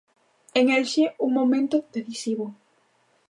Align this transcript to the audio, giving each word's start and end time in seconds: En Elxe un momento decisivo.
En 0.59 0.65
Elxe 0.77 1.05
un 1.25 1.31
momento 1.39 1.77
decisivo. 1.95 2.45